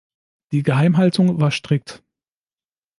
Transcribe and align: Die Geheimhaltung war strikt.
Die 0.51 0.63
Geheimhaltung 0.63 1.39
war 1.41 1.51
strikt. 1.51 2.01